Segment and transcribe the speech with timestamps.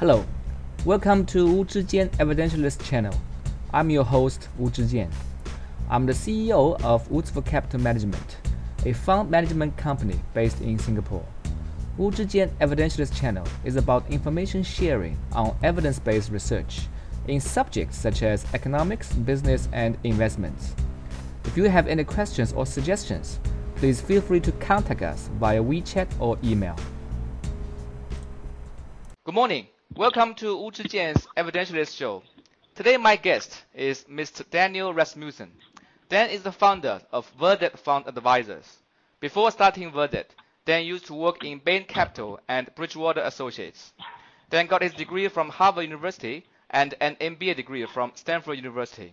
[0.00, 0.24] Hello,
[0.86, 3.12] welcome to Wu Zhijian Evidentialist channel.
[3.74, 5.10] I'm your host Wu Zhijian.
[5.90, 8.38] I'm the CEO of Woodsford Capital Management,
[8.86, 11.26] a fund management company based in Singapore.
[11.98, 16.88] Wu Zhijian Evidentialist channel is about information sharing on evidence-based research
[17.28, 20.74] in subjects such as economics, business, and investments.
[21.44, 23.38] If you have any questions or suggestions,
[23.76, 26.76] please feel free to contact us via WeChat or email.
[29.26, 29.66] Good morning.
[29.96, 32.22] Welcome to Wu Zhijian's Evidentialist Show.
[32.76, 34.48] Today my guest is Mr.
[34.48, 35.50] Daniel Rasmussen.
[36.08, 38.78] Dan is the founder of Verdad Fund Advisors.
[39.18, 40.26] Before starting Verdad,
[40.64, 43.92] Dan used to work in Bain Capital and Bridgewater Associates.
[44.48, 49.12] Dan got his degree from Harvard University and an MBA degree from Stanford University.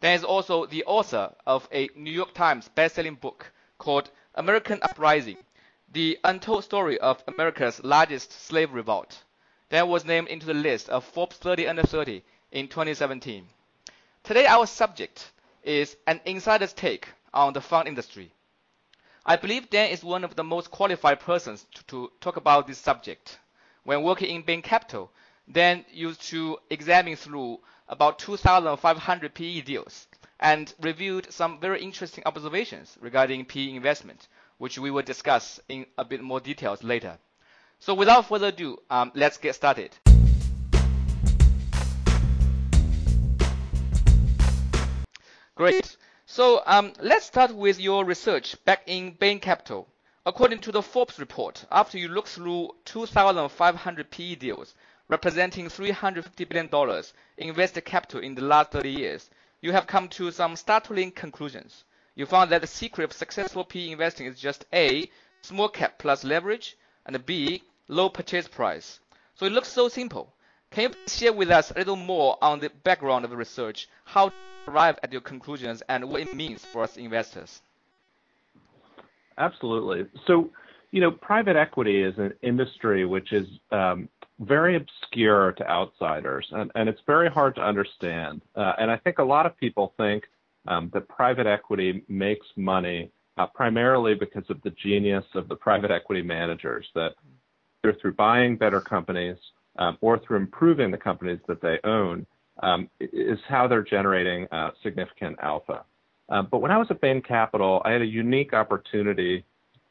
[0.00, 5.38] Dan is also the author of a New York Times best-selling book called American Uprising:
[5.92, 9.22] The Untold Story of America's Largest Slave Revolt
[9.70, 12.22] that was named into the list of Forbes 30 Under 30
[12.52, 13.46] in 2017.
[14.24, 15.30] Today, our subject
[15.62, 18.32] is an insider's take on the fund industry.
[19.26, 22.78] I believe Dan is one of the most qualified persons to, to talk about this
[22.78, 23.38] subject.
[23.84, 25.10] When working in Bain Capital,
[25.50, 30.06] Dan used to examine through about 2,500 PE deals
[30.40, 36.04] and reviewed some very interesting observations regarding PE investment, which we will discuss in a
[36.04, 37.18] bit more details later.
[37.80, 39.96] So without further ado, um, let's get started.
[45.54, 45.96] Great.
[46.26, 49.88] So um, let's start with your research back in Bain Capital.
[50.26, 54.74] According to the Forbes report, after you look through 2,500 PE deals
[55.08, 57.02] representing $350 billion
[57.38, 59.30] invested capital in the last 30 years,
[59.62, 61.84] you have come to some startling conclusions.
[62.14, 65.10] You found that the secret of successful PE investing is just A,
[65.40, 66.76] small cap plus leverage,
[67.08, 69.00] and B, low purchase price.
[69.34, 70.32] So it looks so simple.
[70.70, 74.28] Can you share with us a little more on the background of the research, how
[74.28, 74.34] to
[74.68, 77.62] arrive at your conclusions, and what it means for us investors?
[79.38, 80.06] Absolutely.
[80.26, 80.50] So,
[80.90, 84.08] you know, private equity is an industry which is um,
[84.40, 88.42] very obscure to outsiders, and, and, it's very hard to understand.
[88.54, 90.24] Uh, and I think a lot of people think
[90.66, 95.90] um, that private equity makes money uh, primarily because of the genius of the private
[95.90, 97.14] equity managers that
[97.84, 99.36] either through buying better companies
[99.78, 102.26] um, or through improving the companies that they own,
[102.62, 105.84] um, is how they're generating uh, significant alpha.
[106.28, 109.44] Uh, but when I was at Bain Capital, I had a unique opportunity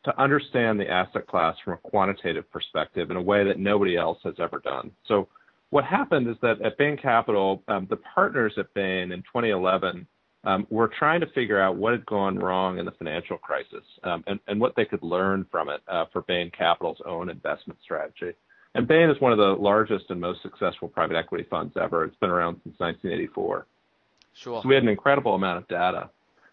[0.03, 4.19] to understand the asset class from a quantitative perspective in a way that nobody else
[4.23, 4.91] has ever done.
[5.07, 5.27] So
[5.69, 10.05] what happened is that at Bain Capital, um, the partners at Bain in 2011
[10.47, 14.23] um, were trying to figure out what had gone wrong in the financial crisis um,
[14.27, 18.31] and, and, what they could learn from it uh, for Bain Capital's own investment strategy.
[18.73, 22.05] And Bain is one of the largest and most successful private equity funds ever.
[22.05, 23.67] It's been around since 1984.
[24.35, 24.61] Sure.
[24.61, 26.09] So we had an incredible amount of data.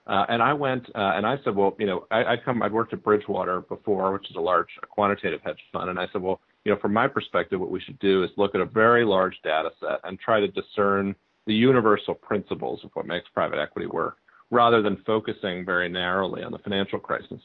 [0.09, 2.73] Uh, and I went uh, and I said, well, you know, I, I'd come, I'd
[2.73, 5.89] worked at Bridgewater before, which is a large quantitative hedge fund.
[5.89, 8.57] And I said, well, you know, from my perspective, what we should do is look
[8.57, 11.15] at a very large data set and try to discern
[11.47, 14.19] the universal principles of what makes private equity work,
[14.51, 17.41] rather than focusing very narrowly on the financial crisis.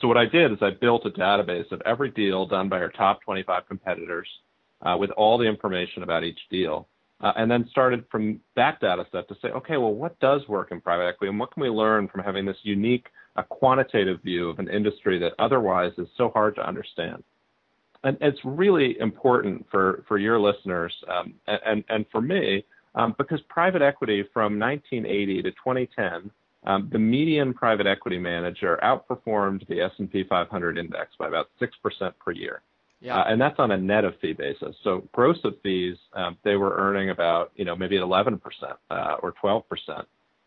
[0.00, 2.90] So what I did is I built a database of every deal done by our
[2.90, 4.28] top 25 competitors
[4.82, 6.88] uh, with all the information about each deal.
[7.20, 10.72] Uh, and then started from that data set to say, okay, well, what does work
[10.72, 14.50] in private equity and what can we learn from having this unique uh, quantitative view
[14.50, 17.22] of an industry that otherwise is so hard to understand?
[18.04, 23.40] And it's really important for, for your listeners um, and, and for me um, because
[23.48, 26.30] private equity from 1980 to 2010,
[26.66, 32.32] um, the median private equity manager outperformed the S&P 500 index by about 6% per
[32.32, 32.62] year.
[33.00, 33.18] Yeah.
[33.18, 34.74] Uh, and that's on a net of fee basis.
[34.82, 38.40] So gross of fees, um, they were earning about, you know, maybe 11%
[38.90, 39.62] uh, or 12%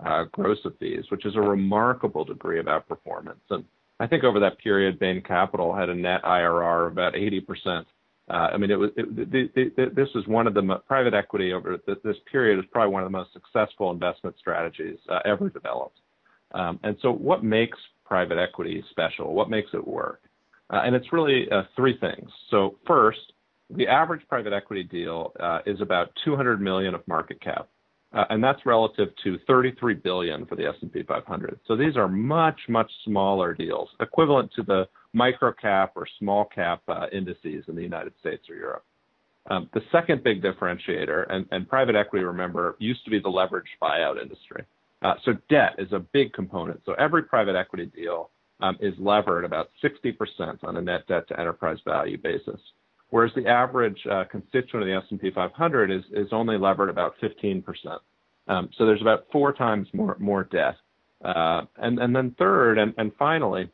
[0.05, 3.35] uh, gross of fees, which is a remarkable degree of outperformance.
[3.51, 3.63] And
[3.99, 7.85] I think over that period, Bain Capital had a net IRR of about 80%.
[8.29, 12.59] Uh, I mean, it was this was one of the private equity over this period
[12.59, 15.99] is probably one of the most successful investment strategies uh, ever developed.
[16.53, 19.33] Um, and so, what makes private equity special?
[19.33, 20.21] What makes it work?
[20.69, 21.47] Uh, and it's really
[21.77, 22.29] three things.
[22.51, 23.31] So, first,
[23.69, 25.33] the average private equity deal
[25.65, 27.69] is about 200 million of market cap.
[28.17, 31.59] Uh, and that's relative to 33 billion for the S&P 500.
[31.67, 36.81] So these are much, much smaller deals, equivalent to the micro cap or small cap
[36.87, 38.83] uh, indices in the United States or Europe.
[39.51, 43.77] Um, the second big differentiator, and, and, private equity, remember, used to be the leveraged
[43.79, 44.65] buyout industry.
[45.03, 46.81] Uh, so debt is a big component.
[46.85, 48.31] So every private equity deal
[48.61, 52.59] um, is levered about 60% on a net debt to enterprise value basis.
[53.11, 57.63] whereas the average uh, constituent of the S&P 500 is, is only levered about 15%.
[58.47, 60.75] Um, so there's about four times more, more debt.
[61.23, 63.69] Uh, and, and then third, and, and finally,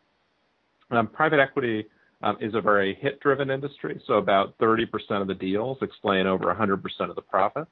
[0.91, 1.85] um, private equity
[2.21, 4.01] um, is a very hit-driven industry.
[4.07, 4.87] So about 30%
[5.21, 7.71] of the deals explain over 100% of the profits.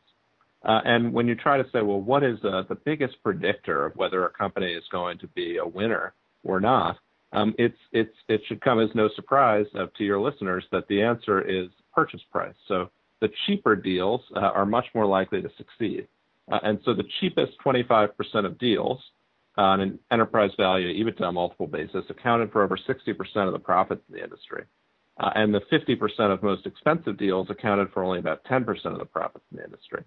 [0.63, 3.95] Uh, and when you try to say, well, what is uh, the biggest predictor of
[3.95, 6.13] whether a company is going to be a winner
[6.43, 6.97] or not,
[7.33, 11.01] um, it's, it's, it should come as no surprise uh, to your listeners that the
[11.01, 12.53] answer is purchase price.
[12.67, 12.89] So
[13.21, 16.07] the cheaper deals uh, are much more likely to succeed.
[16.51, 18.09] Uh, and so the cheapest 25%
[18.45, 18.99] of deals
[19.57, 24.15] on an enterprise value EBITDA multiple basis accounted for over 60% of the profits in
[24.15, 24.63] the industry.
[25.19, 29.05] Uh, and the 50% of most expensive deals accounted for only about 10% of the
[29.05, 30.03] profits in the industry.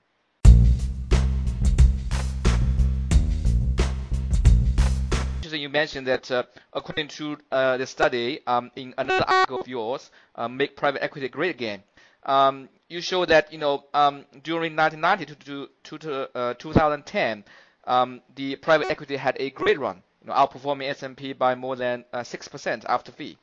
[5.60, 6.42] you mentioned that uh,
[6.72, 11.28] according to uh, the study um, in another article of yours, uh, "Make Private Equity
[11.28, 11.82] Great Again,"
[12.24, 17.44] um, you show that you know um, during 1990 to, to, to 2010,
[17.86, 22.04] um, the private equity had a great run, you know, outperforming S&P by more than
[22.12, 23.36] uh, six percent after fee.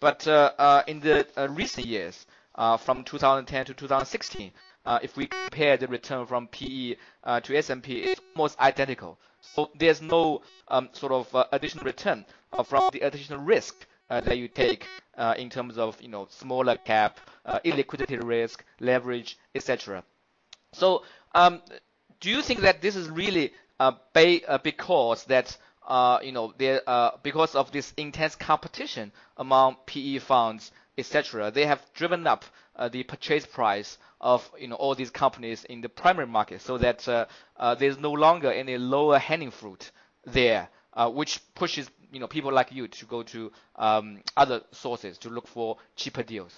[0.00, 2.26] But uh, uh, in the recent years,
[2.80, 4.52] from 2010 to 2016,
[5.02, 6.96] if we compare the return from PE
[7.42, 9.18] to S&P, it's almost identical.
[9.54, 14.20] So there's no um, sort of uh, additional return uh, from the additional risk uh,
[14.20, 14.86] that you take
[15.36, 17.18] in terms of you know smaller cap,
[17.64, 20.02] illiquidity risk, leverage, etc.
[20.72, 21.04] So
[21.34, 21.62] um,
[22.20, 23.52] do you think that this is really
[24.62, 25.56] because that
[25.86, 26.52] uh, you know,
[26.86, 32.44] uh, because of this intense competition among PE funds, etc., they have driven up
[32.74, 36.78] uh, the purchase price of you know all these companies in the primary market, so
[36.78, 37.26] that uh,
[37.56, 39.90] uh, there's no longer any lower hanging fruit
[40.24, 45.18] there, uh, which pushes you know people like you to go to um, other sources
[45.18, 46.54] to look for cheaper deals.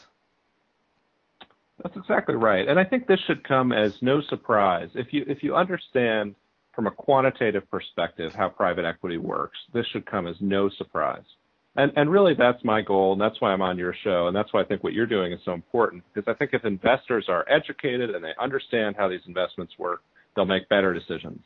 [1.82, 5.42] That's exactly right, and I think this should come as no surprise if you if
[5.42, 6.36] you understand
[6.76, 9.58] from a quantitative perspective how private equity works.
[9.74, 11.24] This should come as no surprise.
[11.74, 14.52] And, and really, that's my goal, and that's why I'm on your show, and that's
[14.52, 16.04] why I think what you're doing is so important.
[16.14, 20.02] Because I think if investors are educated and they understand how these investments work,
[20.34, 21.40] they'll make better decisions.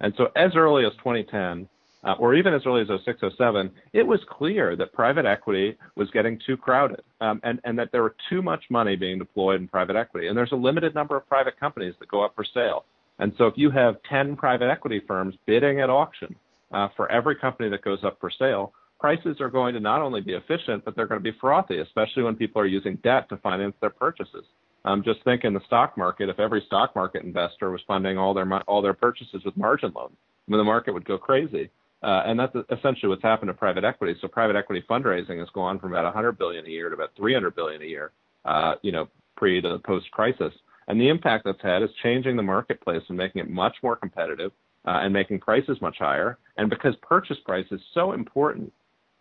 [0.00, 1.66] And so, as early as 2010,
[2.04, 6.10] uh, or even as early as 06, 07, it was clear that private equity was
[6.10, 9.68] getting too crowded, um, and, and that there were too much money being deployed in
[9.68, 10.28] private equity.
[10.28, 12.84] And there's a limited number of private companies that go up for sale.
[13.18, 16.34] And so, if you have 10 private equity firms bidding at auction
[16.72, 20.20] uh, for every company that goes up for sale, prices are going to not only
[20.20, 23.36] be efficient, but they're going to be frothy, especially when people are using debt to
[23.38, 24.44] finance their purchases.
[24.84, 28.34] Um, just think in the stock market, if every stock market investor was funding all
[28.34, 30.16] their all their purchases with margin loans,
[30.46, 31.70] I mean, the market would go crazy.
[32.04, 34.14] Uh, and that's essentially what's happened to private equity.
[34.20, 37.56] So private equity fundraising has gone from about 100 billion a year to about 300
[37.56, 38.12] billion a year,
[38.44, 39.08] uh, you know,
[39.38, 40.52] pre to post crisis.
[40.86, 44.52] And the impact that's had is changing the marketplace and making it much more competitive
[44.84, 46.36] uh, and making prices much higher.
[46.58, 48.70] And because purchase price is so important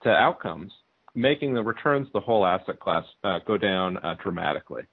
[0.04, 0.74] to outcomes,
[1.16, 4.84] making the returns the whole asset class uh, go down uh, dramatically.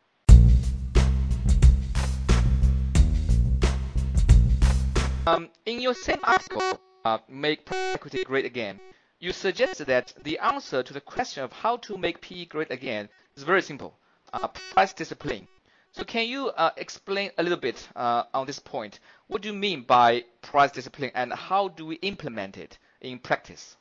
[5.27, 8.81] Um, in your same article, uh, Make Private Equity Great Again,
[9.21, 13.09] you suggested that the answer to the question of how to make PE great again
[13.37, 13.95] is very simple
[14.33, 15.47] uh, price discipline.
[15.93, 19.01] So, can you uh, explain a little bit uh, on this point?
[19.27, 23.77] What do you mean by price discipline and how do we implement it in practice?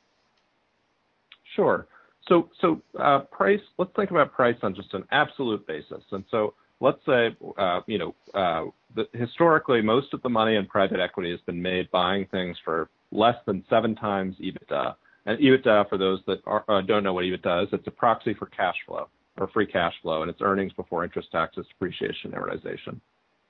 [1.56, 1.88] Sure.
[2.28, 3.62] So, so uh, price.
[3.78, 6.04] Let's think about price on just an absolute basis.
[6.12, 10.66] And so, let's say, uh, you know, uh, the, historically, most of the money in
[10.66, 14.96] private equity has been made buying things for less than seven times EBITDA.
[15.26, 18.34] And EBITDA, for those that are, uh, don't know what EBITDA is, it's a proxy
[18.34, 23.00] for cash flow or free cash flow, and it's earnings before interest, taxes, depreciation, amortization.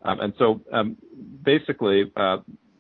[0.04, 0.98] Um, and so, um,
[1.44, 2.38] basically, uh,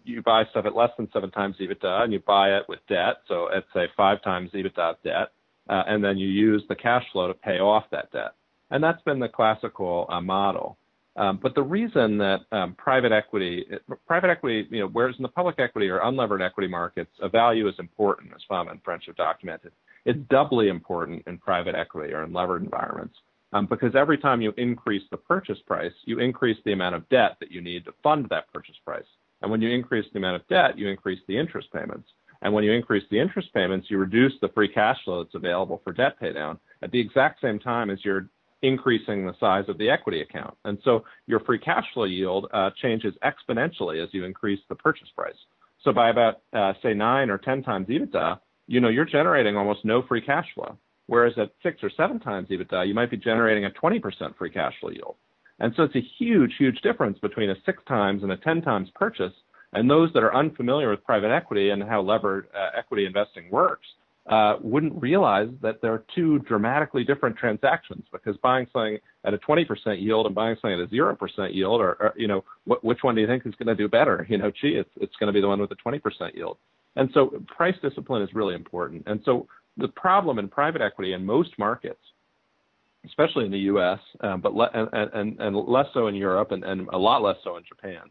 [0.09, 3.17] you buy stuff at less than seven times EBITDA and you buy it with debt,
[3.27, 5.29] so at say five times EBITDA debt,
[5.69, 8.33] uh, and then you use the cash flow to pay off that debt.
[8.71, 10.77] And that's been the classical uh, model.
[11.15, 13.65] Um, but the reason that um, private equity,
[14.07, 17.67] private equity, you know, whereas in the public equity or unlevered equity markets, a value
[17.67, 19.71] is important, as Fama and French have documented.
[20.05, 23.15] It's doubly important in private equity or in levered environments
[23.53, 27.37] um, because every time you increase the purchase price, you increase the amount of debt
[27.39, 29.03] that you need to fund that purchase price.
[29.41, 32.09] And when you increase the amount of debt, you increase the interest payments.
[32.41, 35.81] And when you increase the interest payments, you reduce the free cash flow that's available
[35.83, 38.29] for debt paydown at the exact same time as you're
[38.61, 40.55] increasing the size of the equity account.
[40.65, 45.09] And so your free cash flow yield uh, changes exponentially as you increase the purchase
[45.15, 45.35] price.
[45.83, 49.85] So by about, uh, say, nine or 10 times EBITDA, you know, you're generating almost
[49.85, 50.77] no free cash flow.
[51.07, 54.73] Whereas at six or seven times EBITDA, you might be generating a 20% free cash
[54.79, 55.15] flow yield.
[55.59, 58.89] And so it's a huge, huge difference between a six times and a 10 times
[58.95, 59.33] purchase.
[59.73, 63.87] And those that are unfamiliar with private equity and how levered uh, equity investing works
[64.29, 69.37] uh, wouldn't realize that there are two dramatically different transactions because buying something at a
[69.39, 69.65] 20%
[69.99, 73.15] yield and buying something at a 0% yield, or, or you know, wh- which one
[73.15, 74.25] do you think is going to do better?
[74.29, 76.57] You know, gee, it's, it's going to be the one with the 20% yield.
[76.95, 79.03] And so price discipline is really important.
[79.07, 81.99] And so the problem in private equity in most markets,
[83.05, 86.63] especially in the U.S., um, but le- and, and, and less so in Europe and,
[86.63, 88.03] and a lot less so in Japan,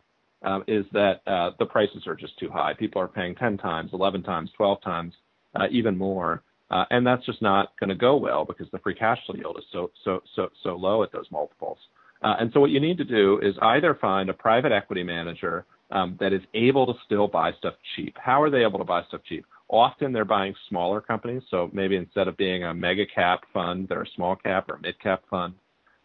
[0.43, 2.75] um, is that uh, the prices are just too high.
[2.75, 5.15] People are paying 10 times, 11 times, 12 times,
[5.55, 6.43] uh, even more.
[6.71, 9.57] Uh, and that's just not going to go well because the free cash flow yield
[9.59, 11.79] is so so so so low at those multiples.
[12.23, 15.65] Uh, and so what you need to do is either find a private equity manager
[15.91, 18.17] um, that is able to still buy stuff cheap.
[18.21, 19.47] How are they able to buy stuff cheap?
[19.71, 21.43] Often they're buying smaller companies.
[21.51, 25.01] So maybe instead of being a mega cap fund, they're a small cap or mid
[25.01, 25.55] cap fund.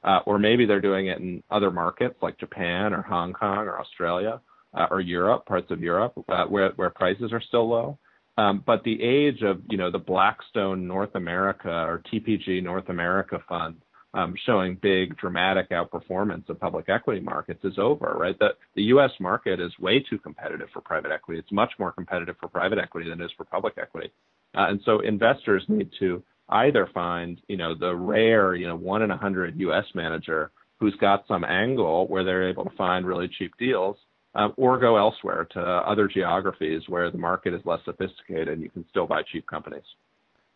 [0.04, 3.80] Uh, or maybe they're doing it in other markets like Japan or Hong Kong or
[3.80, 4.42] Australia
[4.74, 7.98] uh, or Europe, parts of Europe, uh, where, where prices are still low.
[8.38, 13.40] Um, but the age of you know the Blackstone North America or TPG North America
[13.48, 13.76] fund
[14.14, 18.38] um, showing big dramatic outperformance of public equity markets is over, right?
[18.38, 19.12] The, the U.S.
[19.20, 21.40] market is way too competitive for private equity.
[21.40, 24.12] It's much more competitive for private equity than it is for public equity.
[24.56, 29.02] Uh, and so investors need to either find, you know, the rare, you know, one
[29.02, 29.86] in a hundred U.S.
[29.96, 33.98] manager who's got some angle where they're able to find really cheap deals,
[34.36, 38.70] um, or go elsewhere to other geographies where the market is less sophisticated and you
[38.70, 39.84] can still buy cheap companies.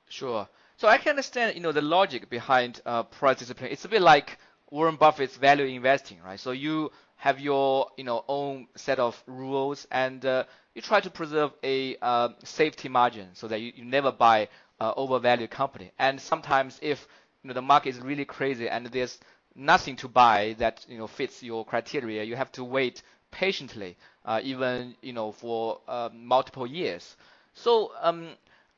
[0.10, 0.48] Sure.
[0.78, 3.72] So I can understand, you know, the logic behind uh, price discipline.
[3.72, 4.38] It's a bit like
[4.70, 6.40] Warren Buffett's value investing, right?
[6.40, 10.44] So you have your, you know, own set of rules, and uh,
[10.76, 14.94] you try to preserve a uh, safety margin so that you, you never buy uh,
[14.96, 15.92] overvalued company.
[15.98, 17.08] And sometimes, if
[17.44, 19.18] you know the market is really crazy and there's
[19.56, 23.02] nothing to buy that you know fits your criteria, you have to wait
[23.38, 27.16] patiently, uh, even you know for uh, multiple years.
[27.54, 28.30] So um,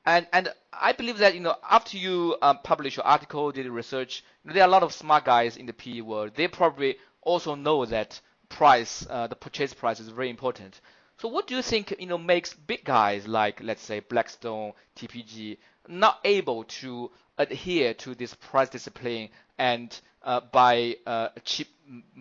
[0.05, 4.23] and and I believe that you know after you um, publish your article, did research,
[4.43, 6.31] there are a lot of smart guys in the PE world.
[6.35, 10.81] They probably also know that price, uh, the purchase price is very important.
[11.19, 15.57] So what do you think you know makes big guys like let's say Blackstone, TPG
[15.87, 21.69] not able to adhere to this price discipline and uh, buy uh, cheap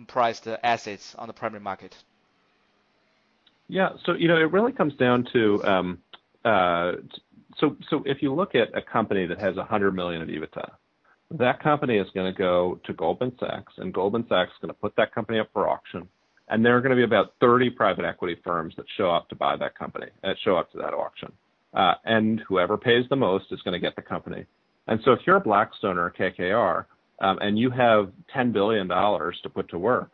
[0.07, 1.95] priced assets on the primary market?
[3.69, 5.99] Yeah, so you know it really comes down to um,
[6.43, 6.93] uh,
[7.59, 10.71] so so if you look at a company that has 100 million of EBITDA,
[11.31, 14.79] that company is going to go to Goldman Sachs, and Goldman Sachs is going to
[14.79, 16.07] put that company up for auction,
[16.47, 19.35] and there are going to be about 30 private equity firms that show up to
[19.35, 21.31] buy that company, that show up to that auction,
[21.75, 24.45] uh, and whoever pays the most is going to get the company.
[24.87, 26.85] And so if you're a Blackstone or a KKR,
[27.21, 30.09] um, and you have 10 billion dollars to put to work,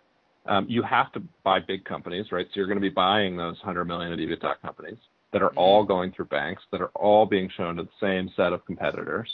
[0.48, 2.46] um, you have to buy big companies, right?
[2.48, 4.98] So you're going to be buying those 100 million of EBITDA companies
[5.34, 5.92] that are all mm-hmm.
[5.92, 9.30] going through banks, that are all being shown to the same set of competitors.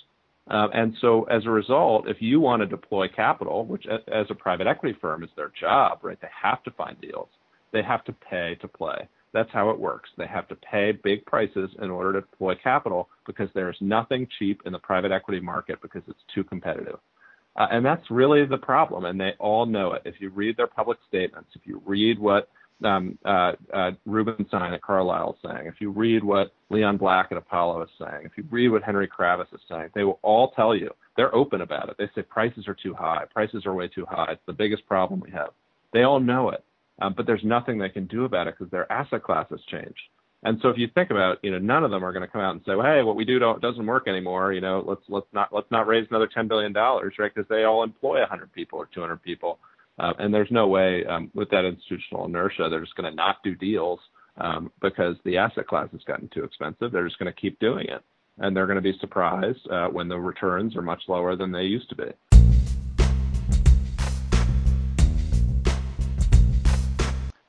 [0.47, 4.35] Um, and so as a result, if you want to deploy capital, which as a
[4.35, 6.19] private equity firm is their job, right?
[6.21, 7.29] They have to find deals.
[7.71, 9.07] They have to pay to play.
[9.33, 10.09] That's how it works.
[10.17, 14.61] They have to pay big prices in order to deploy capital because there's nothing cheap
[14.65, 16.99] in the private equity market because it's too competitive.
[17.55, 20.01] Uh, and that's really the problem, and they all know it.
[20.05, 22.49] If you read their public statements, if you read what
[22.83, 27.37] um, uh, uh, Rubenstein at Carlyle is saying, if you read what Leon Black at
[27.37, 30.75] Apollo is saying, if you read what Henry Kravis is saying, they will all tell
[30.75, 31.95] you they're open about it.
[31.97, 34.31] They say prices are too high, prices are way too high.
[34.31, 35.49] It's the biggest problem we have.
[35.93, 36.63] They all know it,
[37.01, 39.99] um, but there's nothing they can do about it because their asset class has changed.
[40.43, 42.41] And so if you think about, you know, none of them are going to come
[42.41, 44.53] out and say, well, hey, what we do don't, doesn't work anymore.
[44.53, 47.31] You know, let's let's not let's not raise another ten billion dollars, right?
[47.33, 49.59] Because they all employ 100 people or 200 people,
[49.99, 53.37] uh, and there's no way um, with that institutional inertia they're just going to not
[53.43, 53.99] do deals
[54.37, 56.91] um, because the asset class has gotten too expensive.
[56.91, 58.01] They're just going to keep doing it,
[58.39, 61.63] and they're going to be surprised uh, when the returns are much lower than they
[61.63, 62.30] used to be.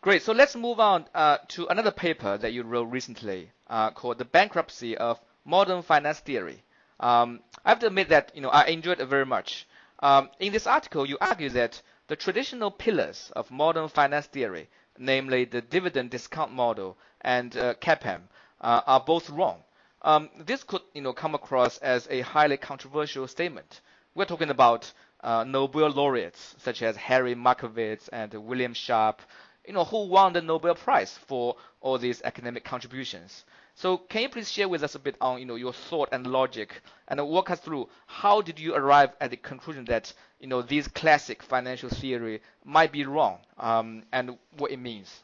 [0.03, 0.23] Great.
[0.23, 4.25] So let's move on uh, to another paper that you wrote recently uh, called "The
[4.25, 6.65] Bankruptcy of Modern Finance Theory."
[6.99, 9.65] Um, I have to admit that you know I enjoyed it very much.
[10.01, 14.69] Um, in this article, you argue that the traditional pillars of modern finance theory,
[14.99, 18.23] namely the dividend discount model and uh, CAPM,
[18.61, 19.63] uh, are both wrong.
[20.03, 23.81] Um, this could you know come across as a highly controversial statement.
[24.17, 29.23] We're talking about uh, Nobel laureates such as Harry Markowitz and William Sharpe,
[29.66, 33.45] you know, who won the Nobel Prize for all these academic contributions.
[33.75, 36.26] So can you please share with us a bit on you know your thought and
[36.26, 40.62] logic, and walk us through how did you arrive at the conclusion that you know
[40.62, 45.23] this classic financial theory might be wrong, um, and what it means?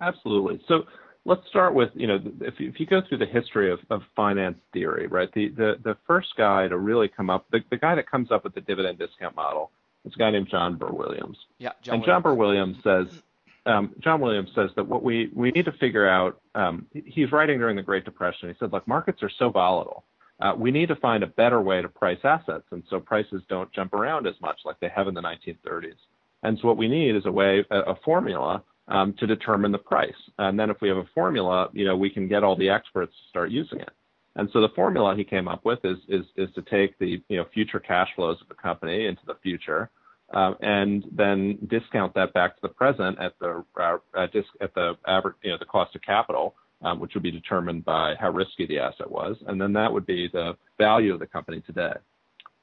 [0.00, 0.62] Absolutely.
[0.66, 0.84] So
[1.26, 4.02] let's start with you know if you, if you go through the history of, of
[4.16, 5.28] finance theory, right?
[5.34, 8.44] The, the the first guy to really come up, the, the guy that comes up
[8.44, 9.70] with the dividend discount model,
[10.04, 11.38] is a guy named John Burr Williams.
[11.58, 12.06] Yeah, John and Williams.
[12.06, 13.22] John Burr Williams says.
[13.66, 17.58] Um, John Williams says that what we, we need to figure out, um, he's writing
[17.58, 18.48] during the Great Depression.
[18.48, 20.04] He said, look, markets are so volatile.
[20.40, 22.64] Uh, we need to find a better way to price assets.
[22.70, 25.96] And so prices don't jump around as much like they have in the 1930s.
[26.42, 29.78] And so what we need is a way, a, a formula um, to determine the
[29.78, 30.14] price.
[30.38, 33.12] And then if we have a formula, you know, we can get all the experts
[33.12, 33.90] to start using it.
[34.36, 37.36] And so the formula he came up with is is is to take the you
[37.36, 39.90] know future cash flows of the company into the future,
[40.32, 44.72] uh, and then discount that back to the present at the uh, at, disc, at
[44.74, 48.30] the average you know the cost of capital, um, which would be determined by how
[48.30, 51.92] risky the asset was, and then that would be the value of the company today.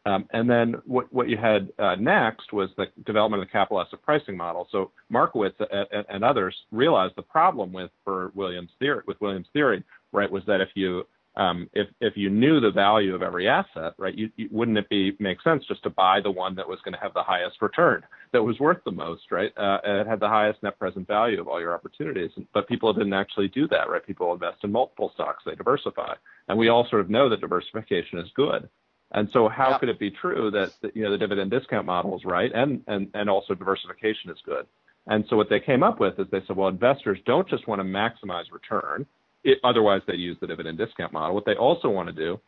[0.05, 3.81] Um, and then what, what you had uh, next was the development of the capital
[3.81, 4.65] asset pricing model.
[4.71, 9.83] So Markowitz and, and others realized the problem with for Williams theory with Williams theory,
[10.13, 11.05] right, was that if you
[11.37, 14.89] um, if if you knew the value of every asset, right, you, you, wouldn't it
[14.89, 17.61] be make sense just to buy the one that was going to have the highest
[17.61, 18.03] return,
[18.33, 19.55] that was worth the most, right?
[19.55, 22.31] Uh, it had the highest net present value of all your opportunities.
[22.55, 24.05] But people didn't actually do that, right?
[24.05, 26.15] People invest in multiple stocks, they diversify,
[26.47, 28.67] and we all sort of know that diversification is good.
[29.11, 29.79] And so, how yep.
[29.79, 33.09] could it be true that you know the dividend discount model is right, and and
[33.13, 34.65] and also diversification is good?
[35.05, 37.79] And so, what they came up with is they said, well, investors don't just want
[37.79, 39.05] to maximize return
[39.47, 41.33] it, otherwise, they use the dividend discount model.
[41.33, 42.39] What they also want to do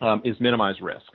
[0.00, 1.10] um, is minimize risk.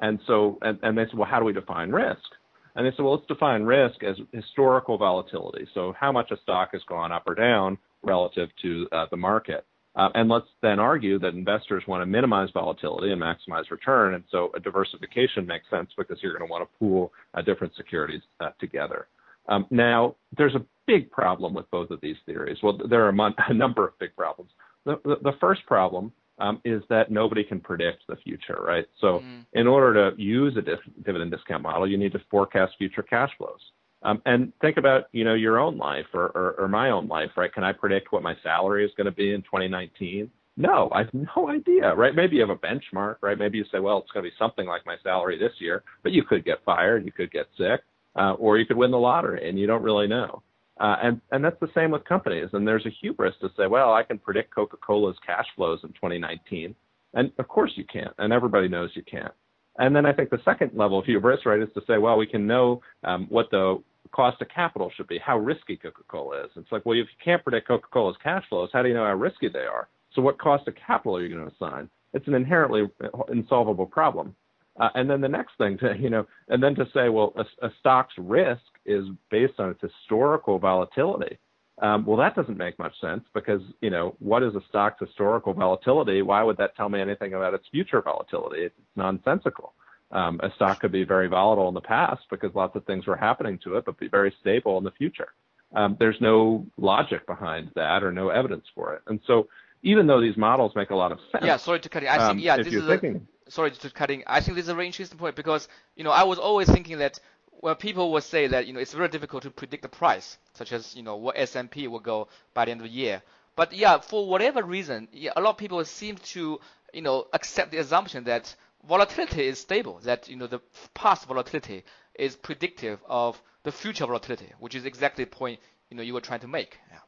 [0.00, 2.28] And so, and, and they said, well, how do we define risk?
[2.74, 5.66] And they said, well, let's define risk as historical volatility.
[5.74, 9.66] So how much a stock has gone up or down relative to uh, the market.
[9.94, 14.14] Uh, and let's then argue that investors want to minimize volatility and maximize return.
[14.14, 17.74] And so a diversification makes sense because you're going to want to pool uh, different
[17.76, 19.06] securities uh, together.
[19.48, 22.58] Um, now, there's a big problem with both of these theories.
[22.62, 24.50] Well, there are a, mon- a number of big problems.
[24.84, 28.86] The, the, the first problem um, is that nobody can predict the future, right?
[29.00, 29.44] So, mm.
[29.52, 33.60] in order to use a dividend discount model, you need to forecast future cash flows.
[34.04, 37.30] Um, and think about, you know, your own life or, or, or my own life,
[37.36, 37.52] right?
[37.52, 40.28] Can I predict what my salary is going to be in 2019?
[40.56, 42.14] No, I have no idea, right?
[42.14, 43.38] Maybe you have a benchmark, right?
[43.38, 46.12] Maybe you say, well, it's going to be something like my salary this year, but
[46.12, 47.82] you could get fired, you could get sick,
[48.16, 50.42] uh, or you could win the lottery, and you don't really know.
[50.80, 52.48] Uh, and and that's the same with companies.
[52.52, 56.74] And there's a hubris to say, well, I can predict Coca-Cola's cash flows in 2019,
[57.14, 59.32] and of course you can't, and everybody knows you can't.
[59.78, 62.26] And then I think the second level of hubris, right, is to say, well, we
[62.26, 66.50] can know um, what the cost of capital should be, how risky Coca-Cola is.
[66.56, 69.14] It's like, well, if you can't predict Coca-Cola's cash flows, how do you know how
[69.14, 69.88] risky they are?
[70.14, 71.88] So what cost of capital are you going to assign?
[72.12, 72.90] It's an inherently
[73.30, 74.34] insolvable problem.
[74.78, 77.66] Uh, and then the next thing to, you know, and then to say, well, a,
[77.66, 81.38] a stock's risk is based on its historical volatility.
[81.80, 85.52] Um, well, that doesn't make much sense because, you know, what is a stock's historical
[85.52, 86.22] volatility?
[86.22, 88.62] Why would that tell me anything about its future volatility?
[88.62, 89.72] It's nonsensical.
[90.12, 93.16] Um, a stock could be very volatile in the past because lots of things were
[93.16, 95.28] happening to it, but be very stable in the future.
[95.74, 99.02] Um, there's no logic behind that or no evidence for it.
[99.06, 99.48] And so,
[99.82, 101.56] even though these models make a lot of sense, yeah.
[101.56, 102.08] Sorry to cut you.
[102.08, 104.22] I think yeah, um, this is a, sorry to cutting.
[104.26, 106.98] I think this is a very interesting point because you know I was always thinking
[106.98, 107.18] that
[107.62, 110.72] well, people would say that you know it's very difficult to predict the price, such
[110.72, 113.22] as you know what S&P will go by the end of the year.
[113.54, 116.60] But yeah, for whatever reason, yeah, a lot of people seem to
[116.92, 118.54] you know accept the assumption that
[118.86, 120.60] volatility is stable, that you know the
[120.94, 126.02] past volatility is predictive of the future volatility, which is exactly the point you know
[126.02, 126.78] you were trying to make.
[126.90, 126.98] Yeah.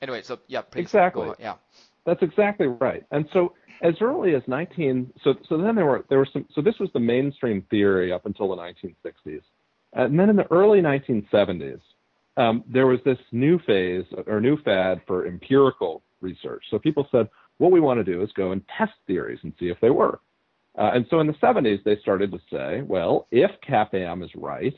[0.00, 1.30] Anyway, so yeah, please exactly.
[1.38, 1.54] Yeah.
[2.06, 3.04] That's exactly right.
[3.10, 6.60] And so as early as 19 so so then there were there were some so
[6.60, 9.42] this was the mainstream theory up until the 1960s.
[9.94, 11.80] And then in the early 1970s,
[12.36, 16.64] um, there was this new phase or new fad for empirical research.
[16.70, 19.68] So people said, what we want to do is go and test theories and see
[19.68, 20.20] if they work.
[20.76, 24.74] Uh, and so in the 70s, they started to say, well, if CAPM is right,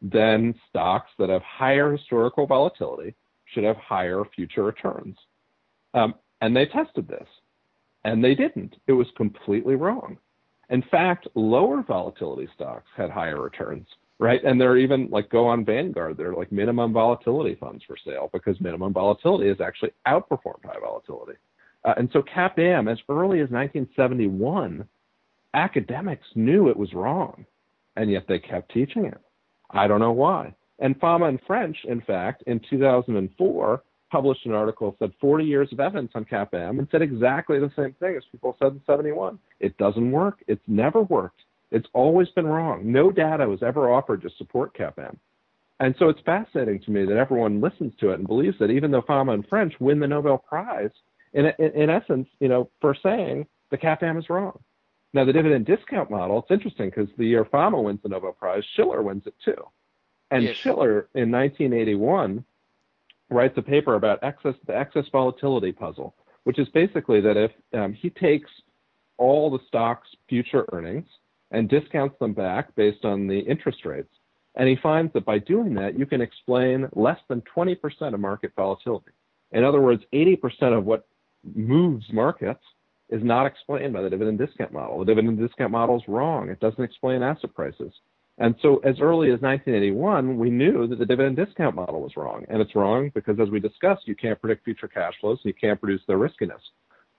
[0.00, 3.14] then stocks that have higher historical volatility
[3.46, 5.16] should have higher future returns.
[5.92, 7.26] Um, and they tested this,
[8.04, 8.76] and they didn't.
[8.86, 10.18] It was completely wrong.
[10.70, 13.86] In fact, lower volatility stocks had higher returns,
[14.18, 14.42] right?
[14.44, 18.60] And they're even like go on Vanguard, they're like minimum volatility funds for sale because
[18.60, 21.38] minimum volatility has actually outperformed high volatility.
[21.84, 24.86] Uh, and so CAPM, as early as 1971,
[25.54, 27.44] academics knew it was wrong,
[27.96, 29.18] and yet they kept teaching it.
[29.70, 30.54] I don't know why.
[30.78, 35.80] And Fama and French, in fact, in 2004, published an article said 40 years of
[35.80, 39.38] evidence on CAPM and said exactly the same thing as people said in 71.
[39.60, 40.42] It doesn't work.
[40.46, 41.40] It's never worked.
[41.70, 42.90] It's always been wrong.
[42.90, 45.16] No data was ever offered to support CAPM.
[45.78, 48.90] And so it's fascinating to me that everyone listens to it and believes that even
[48.90, 50.90] though Fama and French win the Nobel Prize,
[51.32, 54.58] in, in, in essence, you know, for saying the CAPM is wrong.
[55.12, 58.62] Now, the dividend discount model, it's interesting because the year Fama wins the Nobel Prize,
[58.76, 59.56] Shiller wins it too.
[60.30, 60.56] And yes.
[60.56, 62.44] Shiller in 1981
[63.30, 66.14] writes a paper about excess, the excess volatility puzzle,
[66.44, 68.50] which is basically that if um, he takes
[69.18, 71.06] all the stock's future earnings
[71.50, 74.12] and discounts them back based on the interest rates,
[74.56, 77.76] and he finds that by doing that, you can explain less than 20%
[78.14, 79.12] of market volatility.
[79.52, 81.06] In other words, 80% of what
[81.54, 82.62] moves markets
[83.10, 84.98] is not explained by the dividend discount model.
[85.00, 86.48] The dividend discount model is wrong.
[86.48, 87.92] It doesn't explain asset prices.
[88.40, 92.46] And so, as early as 1981, we knew that the dividend discount model was wrong.
[92.48, 95.60] And it's wrong because, as we discussed, you can't predict future cash flows and you
[95.60, 96.62] can't produce their riskiness.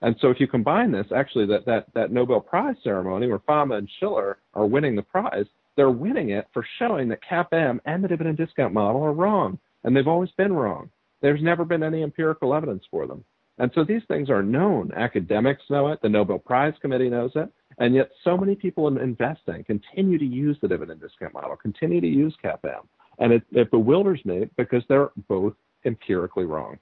[0.00, 3.76] And so, if you combine this, actually, that, that, that Nobel Prize ceremony where Fama
[3.76, 8.08] and Shiller are winning the prize, they're winning it for showing that CAPM and the
[8.08, 9.60] dividend discount model are wrong.
[9.84, 10.90] And they've always been wrong.
[11.20, 13.24] There's never been any empirical evidence for them.
[13.58, 14.90] And so these things are known.
[14.96, 16.02] Academics know it.
[16.02, 17.48] The Nobel Prize Committee knows it.
[17.78, 22.00] And yet so many people in investing continue to use the dividend discount model, continue
[22.00, 22.86] to use CAPM.
[23.18, 25.54] And it, it bewilders me because they're both
[25.84, 26.78] empirically wrong.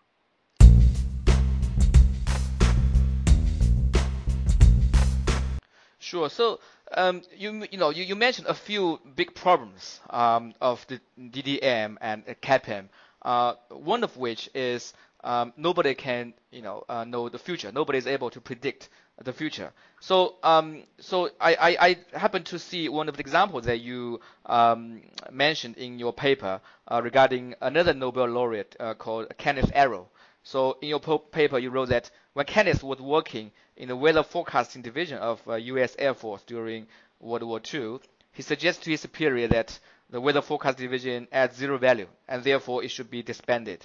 [5.99, 6.29] Sure.
[6.29, 6.59] So
[6.93, 11.97] um, you you know you, you mentioned a few big problems um, of the DDM
[12.01, 12.89] and CAPM.
[13.23, 17.71] Uh, one of which is um, nobody can you know uh, know the future.
[17.71, 18.89] Nobody is able to predict
[19.25, 19.73] the future.
[20.01, 21.77] So um, so I, I,
[22.13, 26.61] I happen to see one of the examples that you um, mentioned in your paper
[26.89, 30.09] uh, regarding another Nobel laureate uh, called Kenneth Arrow.
[30.43, 34.83] So in your paper you wrote that when Kenneth was working in the weather forecasting
[34.83, 35.95] division of U.S.
[35.99, 36.87] Uh, Air Force during
[37.21, 37.99] World War II,
[38.33, 39.79] he suggested to his superior that
[40.09, 43.85] the weather forecast division adds zero value and therefore it should be disbanded.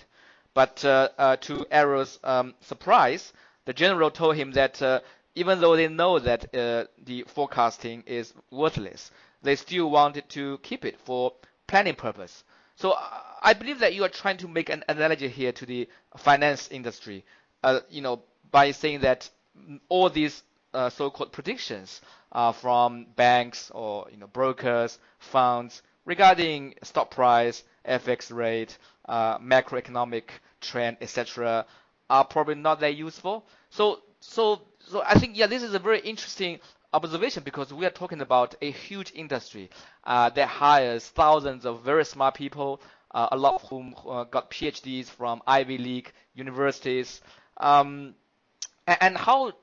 [0.53, 3.33] But uh, uh, to Arrow's um, surprise,
[3.65, 5.01] the general told him that uh,
[5.35, 10.99] even though they know that the forecasting is worthless, they still wanted to keep it
[10.99, 11.33] for
[11.67, 12.43] planning purpose.
[12.75, 12.95] So
[13.41, 17.23] I believe that you are trying to make an analogy here to the finance industry,
[17.63, 19.29] uh, you know, by saying that
[19.87, 20.43] all these
[20.73, 22.01] uh, so-called predictions
[22.33, 30.23] uh, from banks or you know brokers, funds regarding stock price, FX rate, uh, macroeconomic
[30.61, 31.65] trend, etc.,
[32.09, 33.45] are probably not that useful.
[33.69, 36.59] So, so, so I think yeah, this is a very interesting
[36.93, 39.69] observation because we are talking about a huge industry
[40.05, 44.49] uh, that hires thousands of very smart people, uh, a lot of whom uh, got
[44.49, 47.21] PhDs from Ivy League universities.
[47.57, 48.15] Um,
[48.87, 49.53] and, and, how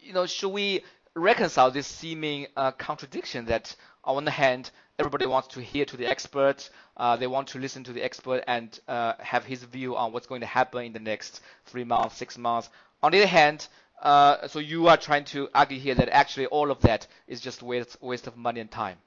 [0.00, 0.82] you know should we
[1.14, 6.06] reconcile this seeming uh, contradiction that on one hand everybody wants to hear to the
[6.06, 6.68] expert.
[6.96, 10.26] Uh, they want to listen to the expert and uh, have his view on what's
[10.26, 12.68] going to happen in the next three months, six months.
[13.02, 13.66] On the other hand,
[14.00, 17.62] uh, so you are trying to argue here that actually all of that is just
[17.62, 18.98] waste waste of money and time.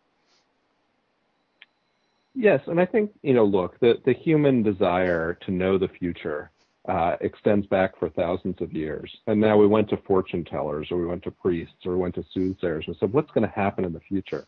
[2.35, 6.51] Yes, and I think you know, look, the the human desire to know the future
[6.87, 9.09] uh, extends back for thousands of years.
[9.27, 12.15] And now we went to fortune tellers, or we went to priests, or we went
[12.15, 14.45] to soothsayers, and said, what's going to happen in the future?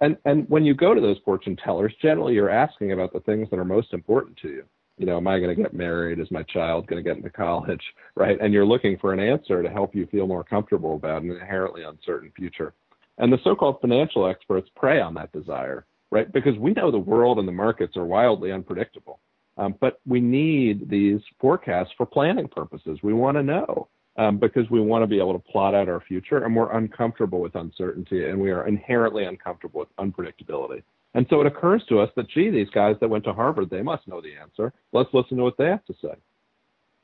[0.00, 3.48] And and when you go to those fortune tellers, generally you're asking about the things
[3.50, 4.64] that are most important to you.
[4.98, 6.18] You know, am I going to get married?
[6.18, 7.82] Is my child going to get into college?
[8.18, 8.38] Right?
[8.40, 11.82] And you're looking for an answer to help you feel more comfortable about an inherently
[11.82, 12.72] uncertain future.
[13.18, 16.32] And the so-called financial experts prey on that desire, right?
[16.32, 19.20] Because we know the world and the markets are wildly unpredictable.
[19.58, 22.98] Um, but we need these forecasts for planning purposes.
[23.02, 26.00] We want to know um, because we want to be able to plot out our
[26.00, 30.82] future and we're uncomfortable with uncertainty and we are inherently uncomfortable with unpredictability.
[31.16, 33.80] And so it occurs to us that, gee, these guys that went to Harvard, they
[33.80, 34.70] must know the answer.
[34.92, 36.14] Let's listen to what they have to say.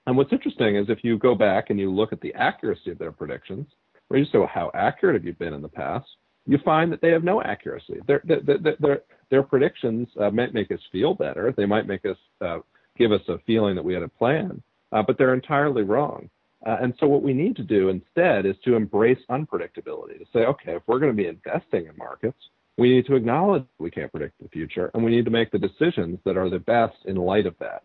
[0.07, 2.99] And what's interesting is if you go back and you look at the accuracy of
[2.99, 3.67] their predictions,
[4.11, 6.07] or you say, well, how accurate have you been in the past?
[6.45, 8.01] You find that they have no accuracy.
[8.07, 11.55] Their, their, their, their predictions uh, might make us feel better.
[11.57, 12.59] They might make us uh,
[12.99, 16.29] give us a feeling that we had a plan, uh, but they're entirely wrong.
[16.67, 20.41] Uh, and so what we need to do instead is to embrace unpredictability, to say,
[20.41, 22.39] okay, if we're going to be investing in markets,
[22.79, 25.59] we need to acknowledge we can't predict the future, and we need to make the
[25.59, 27.83] decisions that are the best in light of that.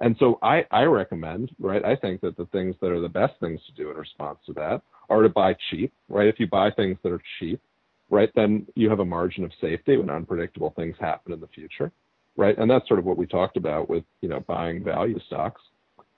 [0.00, 3.34] And so I, I recommend, right, I think that the things that are the best
[3.38, 6.26] things to do in response to that are to buy cheap, right?
[6.26, 7.60] If you buy things that are cheap,
[8.08, 11.92] right, then you have a margin of safety when unpredictable things happen in the future,
[12.36, 12.56] right?
[12.56, 15.60] And that's sort of what we talked about with, you know, buying value stocks.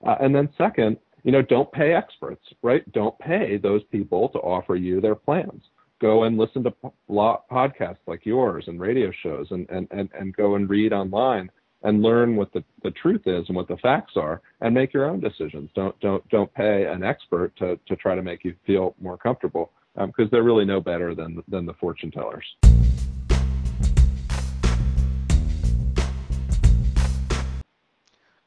[0.05, 2.89] Uh, and then second, you know, don't pay experts, right?
[2.93, 5.61] Don't pay those people to offer you their plans.
[6.03, 6.73] Go and listen to
[7.09, 11.49] podcasts like yours and radio shows and, and, and, and go and read online
[11.81, 15.09] and learn what the, the truth is and what the facts are and make your
[15.09, 15.69] own decisions.
[15.73, 19.71] Don't don't don't pay an expert to, to try to make you feel more comfortable
[19.95, 22.53] because um, they're really no better than than the fortune tellers.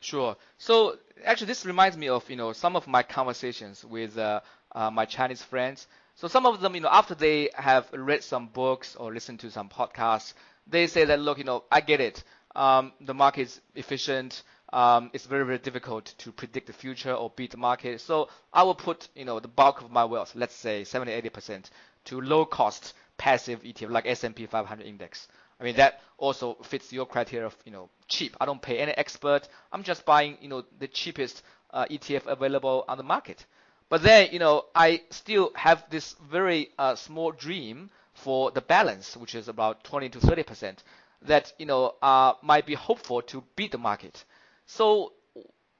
[0.01, 0.37] Sure.
[0.59, 4.41] So actually, this reminds me of you know some of my conversations with uh,
[4.73, 5.87] uh, my Chinese friends.
[6.17, 9.51] So some of them, you know, after they have read some books or listened to
[9.51, 10.33] some podcasts,
[10.67, 12.25] they say that look, you know, I get it.
[12.55, 14.43] Um, the market is efficient.
[14.73, 18.01] Um, it's very very difficult to predict the future or beat the market.
[18.01, 21.29] So I will put you know the bulk of my wealth, let's say 70 80
[21.29, 21.71] percent,
[22.07, 25.29] to low cost passive ETF like S&P 500 index.
[25.61, 28.35] I mean that also fits your criteria of you know cheap.
[28.41, 29.49] I don't pay any expert.
[29.71, 33.45] I'm just buying you know the cheapest uh, ETF available on the market.
[33.89, 39.17] But then you know I still have this very uh, small dream for the balance,
[39.17, 40.83] which is about 20 to 30 percent,
[41.23, 44.25] that you know uh, might be hopeful to beat the market.
[44.67, 45.13] So,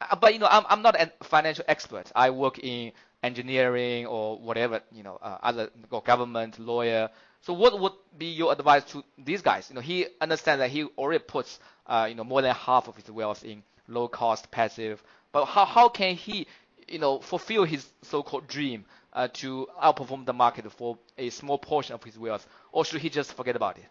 [0.01, 2.11] uh, but you know I'm I'm not a financial expert.
[2.15, 2.93] I work in
[3.23, 7.11] engineering or whatever you know uh, other or government lawyer
[7.47, 9.69] so what would be your advice to these guys?
[9.71, 12.97] You know, he understands that he already puts, uh, you know, more than half of
[12.97, 15.01] his wealth in low cost passive.
[15.31, 16.49] But how, how can he,
[16.89, 21.95] you know, fulfill his so-called dream uh, to outperform the market for a small portion
[21.95, 23.87] of his wealth, or should he just forget about it?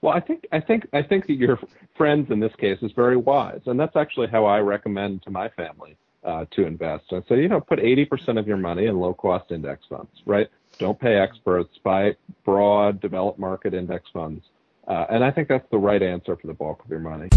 [0.00, 1.58] Well, I think I think I think that your
[1.96, 5.48] friends in this case is very wise, and that's actually how I recommend to my
[5.50, 7.04] family uh, to invest.
[7.12, 10.48] I say, you know, put 80% of your money in low cost index funds, right?
[10.78, 11.78] Don't pay experts.
[11.84, 14.44] Buy broad developed market index funds.
[14.86, 17.28] Uh, and I think that's the right answer for the bulk of your money.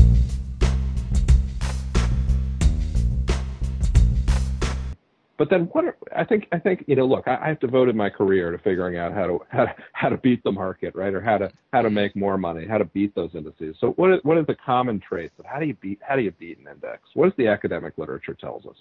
[5.38, 8.10] But then what are, I think I think you know look I, I've devoted my
[8.10, 11.22] career to figuring out how to, how to how to beat the market right or
[11.22, 14.20] how to how to make more money how to beat those indices so what is,
[14.24, 16.68] what is the common traits of how do you beat how do you beat an
[16.72, 18.78] index what does the academic literature tells us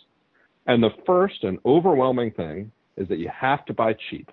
[0.67, 4.31] and the first and overwhelming thing is that you have to buy cheap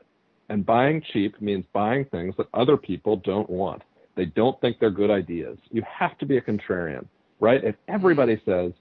[0.50, 3.82] and buying cheap means buying things that other people don't want.
[4.16, 5.58] They don't think they're good ideas.
[5.72, 7.06] You have to be a contrarian,
[7.40, 7.64] right?
[7.64, 8.74] If everybody says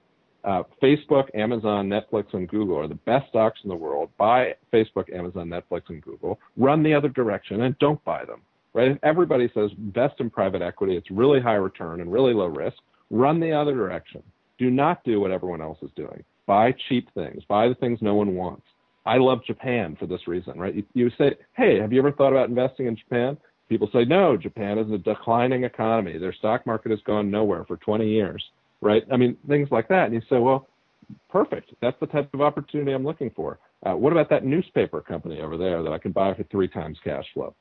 [0.43, 5.13] uh, Facebook, Amazon, Netflix, and Google are the best stocks in the world, buy Facebook,
[5.13, 8.41] Amazon, Netflix, and Google, run the other direction and don't buy them,
[8.73, 8.91] right?
[8.91, 12.77] If everybody says invest in private equity, it's really high return and really low risk,
[13.09, 14.23] run the other direction.
[14.57, 16.23] Do not do what everyone else is doing.
[16.45, 18.63] Buy cheap things, buy the things no one wants.
[19.05, 20.75] I love Japan for this reason, right?
[20.75, 23.37] You, you say, hey, have you ever thought about investing in Japan?
[23.67, 26.17] People say, no, Japan is a declining economy.
[26.17, 28.43] Their stock market has gone nowhere for 20 years,
[28.81, 29.03] right?
[29.11, 30.05] I mean, things like that.
[30.05, 30.67] And you say, well,
[31.29, 31.73] perfect.
[31.81, 33.59] That's the type of opportunity I'm looking for.
[33.85, 36.97] Uh, what about that newspaper company over there that I can buy for three times
[37.03, 37.55] cash flow?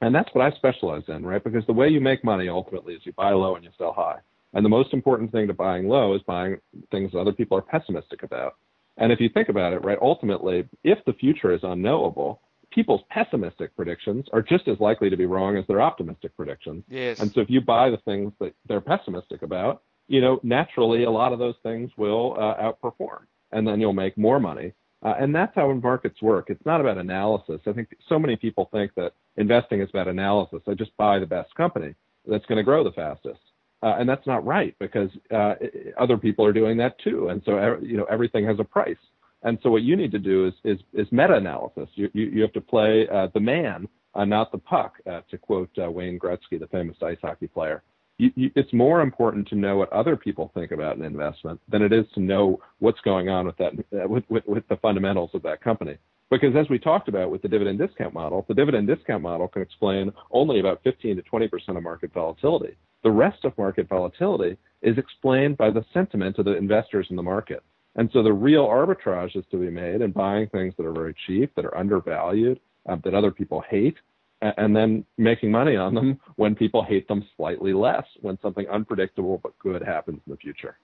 [0.00, 1.42] And that's what I specialize in, right?
[1.42, 4.18] Because the way you make money ultimately is you buy low and you sell high.
[4.54, 6.58] And the most important thing to buying low is buying
[6.90, 8.56] things that other people are pessimistic about.
[8.98, 13.74] And if you think about it, right, ultimately, if the future is unknowable, people's pessimistic
[13.76, 16.84] predictions are just as likely to be wrong as their optimistic predictions.
[16.88, 17.20] Yes.
[17.20, 19.82] And so if you buy the things that they're pessimistic about,
[20.12, 24.16] you know, naturally a lot of those things will uh, outperform, and then you'll make
[24.18, 24.74] more money.
[25.02, 26.50] Uh, and that's how markets work.
[26.50, 27.62] It's not about analysis.
[27.66, 30.60] I think so many people think that investing is about analysis.
[30.68, 31.94] I just buy the best company
[32.28, 33.40] that's going to grow the fastest.
[33.82, 35.54] Uh, and that's not right because uh,
[35.98, 37.28] other people are doing that too.
[37.28, 38.94] And so, you know, everything has a price.
[39.42, 41.88] And so what you need to do is, is, is meta-analysis.
[41.94, 45.38] You, you, you have to play uh, the man, uh, not the puck, uh, to
[45.38, 47.82] quote Wayne Gretzky, the famous ice hockey player.
[48.18, 51.82] You, you, it's more important to know what other people think about an investment than
[51.82, 53.72] it is to know what's going on with that,
[54.08, 55.96] with, with, with the fundamentals of that company.
[56.30, 59.60] Because as we talked about with the dividend discount model, the dividend discount model can
[59.60, 62.74] explain only about 15 to 20% of market volatility.
[63.02, 67.22] The rest of market volatility is explained by the sentiment of the investors in the
[67.22, 67.62] market.
[67.96, 71.14] And so the real arbitrage is to be made in buying things that are very
[71.26, 73.98] cheap, that are undervalued, uh, that other people hate,
[74.42, 79.38] and then making money on them when people hate them slightly less, when something unpredictable
[79.42, 80.76] but good happens in the future.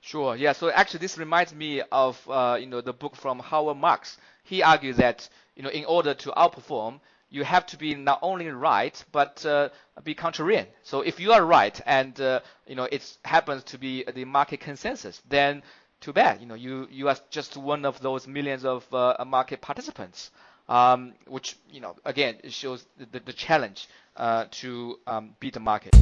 [0.00, 0.34] Sure.
[0.34, 0.52] Yeah.
[0.52, 4.18] So actually, this reminds me of uh, you know the book from Howard Marks.
[4.42, 6.98] He argues that you know in order to outperform,
[7.30, 9.68] you have to be not only right but uh,
[10.02, 10.66] be contrarian.
[10.82, 14.60] So if you are right and uh, you know it happens to be the market
[14.60, 15.62] consensus, then
[16.00, 16.40] too bad.
[16.40, 20.32] You know you you are just one of those millions of uh, market participants.
[20.72, 25.60] Um, which you know again it shows the, the challenge uh, to um, beat the
[25.60, 25.94] market.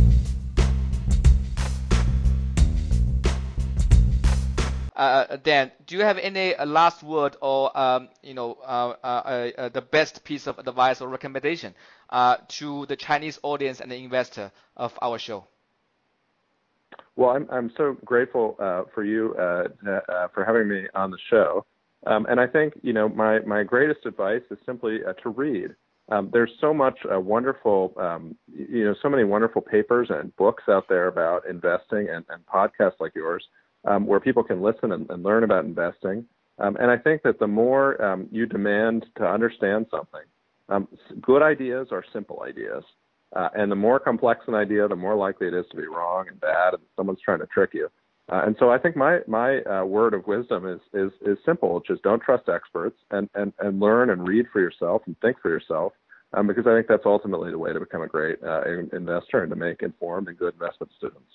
[5.00, 9.50] uh, Dan, do you have any uh, last word or um, you know uh, uh,
[9.59, 11.74] uh, the best piece of advice or recommendation
[12.46, 15.44] to the Chinese audience and the investor of our show?
[17.16, 18.54] Well, I'm I'm so grateful
[18.94, 21.64] for you for having me on the show,
[22.06, 25.74] um, and I think you know my my greatest advice is simply to read.
[26.10, 30.64] Um, there's so much uh, wonderful, um, you know, so many wonderful papers and books
[30.68, 33.44] out there about investing and, and podcasts like yours
[33.84, 36.24] um, where people can listen and, and learn about investing.
[36.58, 40.20] Um, and I think that the more um, you demand to understand something,
[41.20, 42.82] good ideas are simple ideas.
[43.34, 46.26] Uh, and the more complex an idea, the more likely it is to be wrong
[46.28, 47.88] and bad, and someone's trying to trick you.
[48.30, 51.82] Uh, and so I think my my uh, word of wisdom is is is simple.
[51.86, 55.50] Just don't trust experts and and and learn and read for yourself and think for
[55.50, 55.92] yourself,
[56.32, 58.62] um, because I think that's ultimately the way to become a great uh,
[58.92, 61.26] investor and to make informed and good investment decisions.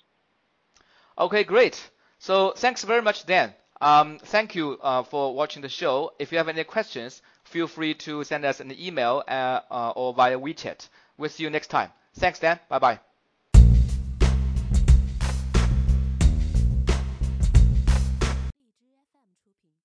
[1.18, 1.90] Okay, great.
[2.18, 3.52] So thanks very much, Dan.
[3.80, 6.12] Um, thank you uh, for watching the show.
[6.18, 10.14] If you have any questions, feel free to send us an email uh, uh, or
[10.14, 10.88] via WeChat.
[11.18, 11.90] We'll see you next time.
[12.14, 12.58] Thanks, Dan.
[12.70, 13.00] Bye bye.